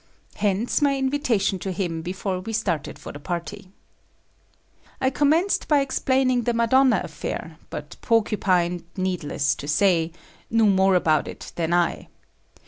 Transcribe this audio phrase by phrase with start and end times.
[0.37, 3.69] Hence my invitation to him before we started for the party.
[4.99, 10.11] I commenced by explaining the Madonna affair, but Porcupine, needless to say,
[10.49, 12.07] knew more about it than I.